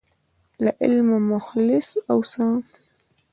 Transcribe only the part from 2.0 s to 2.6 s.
اوسه.